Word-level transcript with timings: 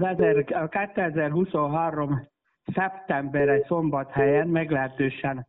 az 0.00 0.68
2023 0.92 2.28
szeptemberre 2.74 3.64
szombathelyen 3.66 4.48
meglehetősen 4.48 5.46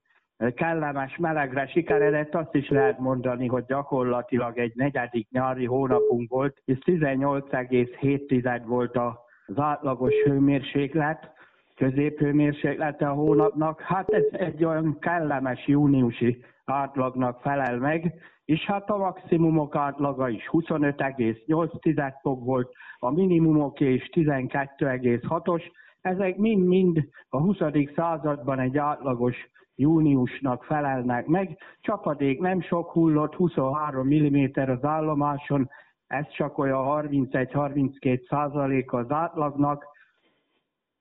kellemes 0.55 1.17
melegre 1.17 1.67
sikeredett, 1.67 2.35
azt 2.35 2.55
is 2.55 2.69
lehet 2.69 2.99
mondani, 2.99 3.47
hogy 3.47 3.65
gyakorlatilag 3.65 4.57
egy 4.57 4.71
negyedik 4.75 5.29
nyári 5.29 5.65
hónapunk 5.65 6.29
volt, 6.29 6.61
és 6.65 6.77
18,7 6.85 8.61
volt 8.65 8.97
az 8.97 9.59
átlagos 9.59 10.13
hőmérséklet, 10.23 11.31
középhőmérséklete 11.75 13.07
a 13.07 13.13
hónapnak. 13.13 13.81
Hát 13.81 14.09
ez 14.09 14.23
egy 14.31 14.63
olyan 14.63 14.99
kellemes 14.99 15.67
júniusi 15.67 16.43
átlagnak 16.65 17.41
felel 17.41 17.77
meg, 17.77 18.13
és 18.47 18.65
hát 18.65 18.89
a 18.89 18.97
maximumok 18.97 19.75
átlaga 19.75 20.29
is 20.29 20.49
25,8 20.51 22.13
fok 22.21 22.43
volt, 22.43 22.73
a 22.99 23.11
minimumoké 23.11 23.93
is 23.93 24.09
12,6-os, 24.13 25.63
ezek 26.01 26.37
mind-mind 26.37 27.07
a 27.29 27.37
20. 27.37 27.57
században 27.95 28.59
egy 28.59 28.77
átlagos 28.77 29.35
júniusnak 29.75 30.63
felelnek 30.63 31.25
meg. 31.25 31.57
Csapadék 31.81 32.39
nem 32.39 32.61
sok 32.61 32.91
hullott, 32.91 33.35
23 33.35 34.07
mm 34.07 34.45
az 34.53 34.83
állomáson, 34.83 35.69
ez 36.07 36.29
csak 36.29 36.57
olyan 36.57 36.85
31-32 36.87 38.27
százalék 38.27 38.93
az 38.93 39.11
átlagnak, 39.11 39.85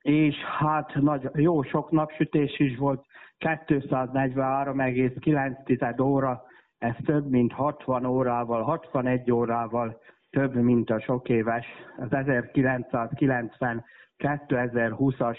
és 0.02 0.36
hát 0.58 0.94
nagy, 0.94 1.28
jó 1.34 1.62
sok 1.62 1.90
napsütés 1.90 2.58
is 2.58 2.76
volt, 2.76 3.04
243,9 3.38 6.02
óra, 6.02 6.45
ez 6.78 6.94
több 7.04 7.30
mint 7.30 7.52
60 7.52 8.04
órával, 8.04 8.62
61 8.62 9.30
órával 9.30 10.00
több, 10.30 10.54
mint 10.54 10.90
a 10.90 11.00
sok 11.00 11.28
éves, 11.28 11.66
az 11.96 12.12
1990 12.12 13.84
2020-as 14.18 15.38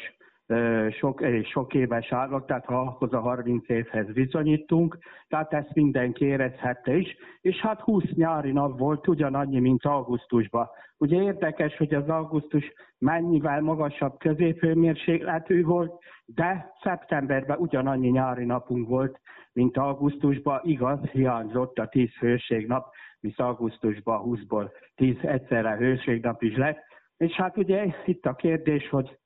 sok, 0.90 1.26
sok 1.44 1.74
éves 1.74 2.12
átlag, 2.12 2.46
tehát 2.46 2.66
ha 2.66 2.80
ahhoz 2.80 3.14
a 3.14 3.20
30 3.20 3.70
évhez 3.70 4.14
viszonyítunk, 4.14 4.98
tehát 5.28 5.54
ezt 5.54 5.74
mindenki 5.74 6.26
érezhette 6.26 6.96
is, 6.96 7.16
és 7.42 7.56
hát 7.58 7.82
20 7.82 8.04
nyári 8.14 8.52
nap 8.52 8.80
volt 8.80 9.08
ugyanannyi, 9.08 9.60
mint 9.60 9.86
augusztusban. 9.86 10.68
Ugye 10.98 11.22
érdekes, 11.22 11.78
hogy 11.78 11.94
az 11.94 12.10
augusztus 12.10 12.74
mennyivel 12.98 13.62
magasabb 13.62 14.18
középhőmérsékletű 14.18 15.64
volt, 15.64 16.04
de 16.26 16.74
szeptemberben 16.84 17.58
ugyanannyi 17.58 18.10
nyári 18.10 18.46
napunk 18.46 18.88
volt, 18.88 19.20
mint 19.54 19.78
augusztusban, 19.78 20.60
igaz, 20.64 21.00
hiányzott 21.00 21.78
a 21.78 21.88
10 21.88 22.10
hőségnap, 22.10 22.94
visz 23.20 23.40
augusztusban 23.40 24.22
20-ból 24.26 24.70
10 24.96 25.16
egyszerre 25.22 25.76
hőségnap 25.76 26.42
is 26.42 26.56
lett, 26.56 26.80
és 27.18 27.34
hát 27.34 27.58
ugye 27.58 27.86
itt 28.06 28.26
a 28.26 28.36
kérdés, 28.36 28.90
hogy 28.90 29.18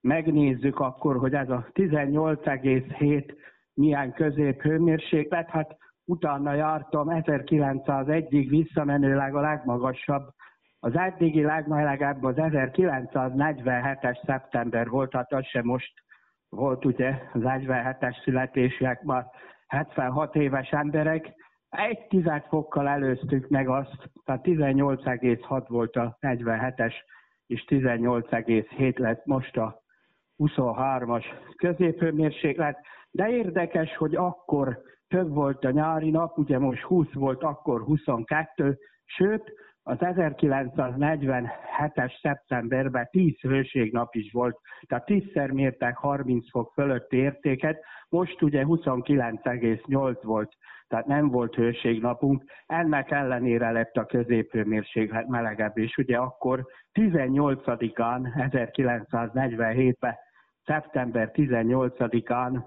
megnézzük 0.00 0.78
akkor, 0.78 1.16
hogy 1.16 1.34
ez 1.34 1.50
a 1.50 1.66
18,7 1.72 3.34
milyen 3.74 4.12
középhőmérséklet, 4.12 5.48
hát 5.48 5.76
utána 6.04 6.52
jártam 6.54 7.06
1901-ig 7.10 8.46
visszamenőleg 8.48 9.34
a 9.34 9.40
legmagasabb. 9.40 10.28
Az 10.80 10.96
eddigi 10.96 11.42
legmelegebb 11.42 12.24
az 12.24 12.34
1947-es 12.36 14.24
szeptember 14.26 14.88
volt, 14.88 15.12
hát 15.12 15.32
az 15.32 15.46
sem 15.46 15.64
most 15.64 15.92
volt 16.48 16.84
ugye 16.84 17.08
az 17.32 17.40
47-es 17.44 18.22
születések, 18.22 19.02
már 19.02 19.26
76 19.66 20.36
éves 20.36 20.70
emberek. 20.70 21.32
Egy 21.68 22.06
tized 22.08 22.44
fokkal 22.48 22.88
előztük 22.88 23.48
meg 23.48 23.68
azt, 23.68 24.10
tehát 24.24 24.44
18,6 24.44 25.64
volt 25.68 25.96
a 25.96 26.16
47-es, 26.20 26.94
és 27.46 27.64
18,7 27.68 28.98
lett 28.98 29.24
most 29.26 29.56
a 29.56 29.80
23-as 30.40 31.24
középhőmérséklet, 31.56 32.78
de 33.10 33.28
érdekes, 33.28 33.96
hogy 33.96 34.14
akkor 34.14 34.82
több 35.08 35.34
volt 35.34 35.64
a 35.64 35.70
nyári 35.70 36.10
nap, 36.10 36.38
ugye 36.38 36.58
most 36.58 36.82
20 36.82 37.12
volt, 37.12 37.42
akkor 37.42 37.82
22, 37.82 38.78
sőt, 39.04 39.52
az 39.82 39.96
1947-es 40.00 42.20
szeptemberben 42.20 43.08
10 43.10 43.40
hőségnap 43.40 44.14
is 44.14 44.32
volt, 44.32 44.58
tehát 44.86 45.04
10-szer 45.06 45.52
mértek 45.52 45.96
30 45.96 46.50
fok 46.50 46.72
fölötti 46.72 47.16
értéket, 47.16 47.84
most 48.08 48.42
ugye 48.42 48.62
29,8 48.66 50.18
volt, 50.22 50.52
tehát 50.88 51.06
nem 51.06 51.28
volt 51.28 51.54
hőségnapunk, 51.54 52.42
ennek 52.66 53.10
ellenére 53.10 53.70
lett 53.70 53.96
a 53.96 54.06
középhőmérséklet 54.06 55.28
melegebb, 55.28 55.78
és 55.78 55.96
ugye 55.96 56.16
akkor 56.16 56.66
18-án, 56.92 58.48
1947-ben 58.52 60.14
szeptember 60.64 61.30
18-án 61.32 62.64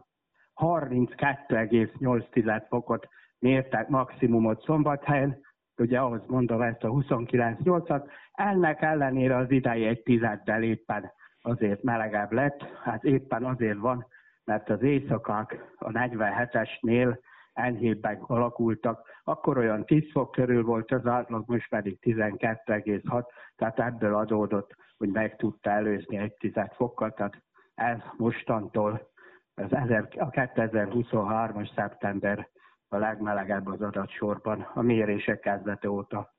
32,8 0.56 2.64
fokot 2.68 3.08
mértek 3.40 3.88
maximumot 3.88 4.64
Szombathelyen, 4.64 5.42
ugye 5.78 6.00
ahhoz 6.00 6.22
mondom 6.28 6.62
ezt 6.62 6.84
a 6.84 6.90
29-8-at, 6.90 8.10
ennek 8.34 8.82
ellenére 8.82 9.36
az 9.36 9.52
idei 9.52 9.86
egy 9.86 10.04
tizeddel 10.04 10.64
éppen 10.64 11.12
azért 11.42 11.84
melegebb 11.84 12.32
lett, 12.32 12.64
hát 12.84 13.04
éppen 13.04 13.44
azért 13.44 13.78
van, 13.78 14.08
mert 14.44 14.70
az 14.70 14.82
éjszakák 14.82 15.74
a 15.78 15.90
47-esnél 15.90 17.18
enyhébben 17.54 18.22
alakultak, 18.22 19.10
akkor 19.24 19.58
olyan 19.58 19.86
10 19.86 20.12
fok 20.12 20.32
körül 20.32 20.64
volt 20.64 20.92
az 20.92 21.06
átlag, 21.06 21.44
most 21.48 21.70
pedig 21.70 21.98
12,6, 22.02 23.24
tehát 23.56 23.80
ebből 23.80 24.16
adódott, 24.16 24.76
hogy 24.98 25.10
meg 25.10 25.36
tudta 25.36 25.70
előzni 25.70 26.18
egy 26.18 26.34
tized 26.34 26.74
fokkal, 26.74 27.14
tehát 27.14 27.42
ez 27.76 27.98
mostantól 28.18 29.12
az 29.56 29.72
a 29.72 30.30
2023-as 30.30 31.74
szeptember 31.76 32.48
a 32.88 32.98
legmelegebb 32.98 33.68
az 33.68 33.82
adatsorban 33.82 34.68
a 34.74 34.82
mérések 34.82 35.40
kezdete 35.40 35.90
óta. 35.90 36.34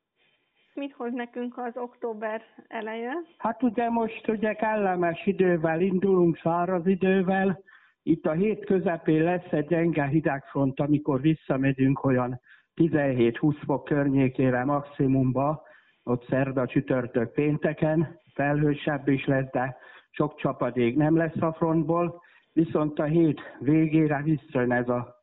Mit 0.75 0.93
hoz 0.93 1.13
nekünk 1.13 1.59
az 1.59 1.77
október 1.77 2.43
eleje? 2.69 3.13
Hát 3.39 3.63
ugye 3.63 3.89
most 3.89 4.29
ugye 4.29 4.55
kellemes 4.55 5.27
idővel 5.27 5.81
indulunk, 5.81 6.39
száraz 6.39 6.87
idővel. 6.87 7.61
Itt 8.03 8.27
a 8.27 8.33
hét 8.33 8.65
közepén 8.65 9.23
lesz 9.23 9.51
egy 9.51 9.67
gyenge 9.67 10.07
hidegfront, 10.07 10.81
amikor 10.81 11.21
visszamegyünk 11.21 12.05
olyan 12.05 12.41
17-20 12.75 13.57
fok 13.65 13.85
környékére 13.85 14.65
maximumba, 14.65 15.63
ott 16.03 16.27
szerda, 16.29 16.67
csütörtök, 16.67 17.33
pénteken, 17.33 18.21
felhősebb 18.35 19.09
is 19.09 19.27
lesz, 19.27 19.51
de 19.51 19.77
sok 20.17 20.37
csapadék 20.37 20.97
nem 20.97 21.17
lesz 21.17 21.41
a 21.41 21.53
frontból, 21.53 22.23
viszont 22.53 22.99
a 22.99 23.05
hét 23.05 23.41
végére 23.59 24.23
visszajön 24.23 24.73
ez 24.73 24.89
a 24.89 25.23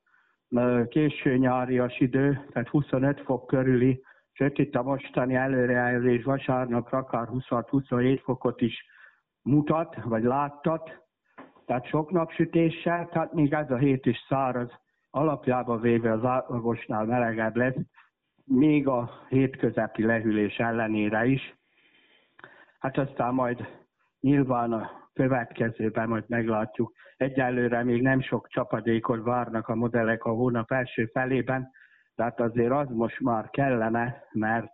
késő 0.89 1.37
nyárias 1.37 1.99
idő, 1.99 2.45
tehát 2.51 2.67
25 2.69 3.21
fok 3.21 3.47
körüli, 3.47 4.03
sőt 4.31 4.57
itt 4.57 4.75
a 4.75 4.83
mostani 4.83 5.35
előrejelzés 5.35 6.23
vasárnapra 6.23 6.97
akár 6.97 7.27
26-27 7.31 8.19
fokot 8.23 8.61
is 8.61 8.85
mutat, 9.41 9.95
vagy 10.03 10.23
láttat, 10.23 11.03
tehát 11.65 11.87
sok 11.87 12.11
napsütéssel, 12.11 13.07
tehát 13.11 13.33
még 13.33 13.53
ez 13.53 13.71
a 13.71 13.77
hét 13.77 14.05
is 14.05 14.17
száraz, 14.29 14.69
alapjában 15.09 15.81
véve 15.81 16.11
az 16.11 16.25
átlagosnál 16.25 17.05
melegebb 17.05 17.55
lesz, 17.55 17.77
még 18.45 18.87
a 18.87 19.11
hétközepi 19.29 20.03
lehűlés 20.03 20.57
ellenére 20.57 21.25
is. 21.25 21.55
Hát 22.79 22.97
aztán 22.97 23.33
majd 23.33 23.67
Nyilván 24.21 24.73
a 24.73 24.89
következőben 25.13 26.09
majd 26.09 26.23
meglátjuk. 26.27 26.93
Egyelőre 27.17 27.83
még 27.83 28.01
nem 28.01 28.21
sok 28.21 28.47
csapadékot 28.47 29.23
várnak 29.23 29.67
a 29.67 29.75
modellek 29.75 30.23
a 30.23 30.29
hónap 30.29 30.71
első 30.71 31.05
felében, 31.05 31.69
tehát 32.15 32.39
azért 32.39 32.71
az 32.71 32.89
most 32.89 33.19
már 33.19 33.49
kellene, 33.49 34.23
mert 34.31 34.71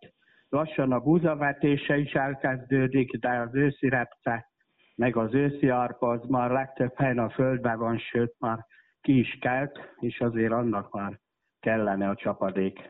lassan 0.49 0.91
a 0.91 0.99
búzavetése 0.99 1.97
is 1.97 2.13
elkezdődik, 2.13 3.17
de 3.17 3.29
az 3.29 3.55
őszi 3.55 3.89
repce, 3.89 4.47
meg 4.95 5.15
az 5.15 5.33
őszi 5.33 5.67
árpa 5.67 6.09
az 6.09 6.25
már 6.27 6.51
legtöbb 6.51 6.93
helyen 6.95 7.19
a 7.19 7.29
földben 7.29 7.77
van, 7.77 7.97
sőt 7.97 8.35
már 8.39 8.65
ki 9.01 9.19
is 9.19 9.37
kelt, 9.41 9.79
és 9.99 10.19
azért 10.19 10.51
annak 10.51 10.93
már 10.93 11.19
kellene 11.59 12.09
a 12.09 12.15
csapadék. 12.15 12.89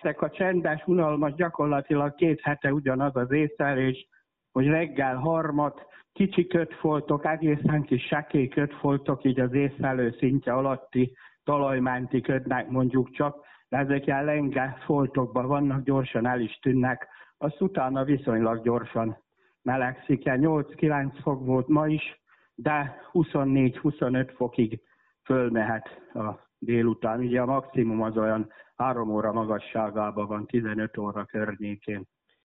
Ezek 0.00 0.22
a 0.22 0.30
csendes, 0.30 0.82
unalmas, 0.86 1.34
gyakorlatilag 1.34 2.14
két 2.14 2.40
hete 2.40 2.72
ugyanaz 2.72 3.16
az 3.16 3.30
észlelés, 3.30 4.08
hogy 4.52 4.66
reggel 4.66 5.16
harmat, 5.16 5.86
kicsi 6.12 6.46
kötfoltok, 6.46 7.24
egészen 7.24 7.82
kis 7.82 8.06
sekély 8.06 8.48
kötfoltok, 8.48 9.24
így 9.24 9.40
az 9.40 9.52
észlelő 9.52 10.14
szintje 10.18 10.52
alatti 10.52 11.16
talajmenti 11.44 12.20
ködnek 12.20 12.68
mondjuk 12.68 13.10
csak, 13.10 13.44
de 13.68 13.76
ezek 13.76 14.06
ilyen 14.06 14.24
lenge 14.24 14.76
foltokban 14.84 15.46
vannak, 15.46 15.84
gyorsan 15.84 16.26
el 16.26 16.40
is 16.40 16.58
tűnnek, 16.62 17.08
azt 17.38 17.60
utána 17.60 18.04
viszonylag 18.04 18.62
gyorsan 18.62 19.16
melegszik, 19.62 20.22
8-9 20.24 21.12
fok 21.22 21.44
volt 21.44 21.68
ma 21.68 21.86
is, 21.86 22.20
de 22.54 23.00
24-25 23.12 24.32
fokig 24.36 24.80
fölmehet 25.24 25.88
a 26.14 26.50
délután. 26.58 27.20
Ugye 27.20 27.40
a 27.40 27.46
maximum 27.46 28.02
az 28.02 28.16
olyan 28.16 28.50
3 28.76 29.10
óra 29.10 29.32
magasságában 29.32 30.26
van, 30.26 30.46
15 30.46 30.96
óra 30.98 31.24
környékén. 31.24 32.06